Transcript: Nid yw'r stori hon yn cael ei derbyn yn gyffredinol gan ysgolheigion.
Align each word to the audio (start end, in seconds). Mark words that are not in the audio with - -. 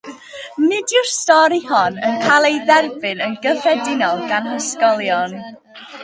Nid 0.69 0.93
yw'r 0.99 1.09
stori 1.15 1.59
hon 1.65 1.99
yn 2.07 2.15
cael 2.23 2.47
ei 2.49 2.57
derbyn 2.69 3.21
yn 3.25 3.35
gyffredinol 3.43 4.23
gan 4.31 4.49
ysgolheigion. 4.55 5.37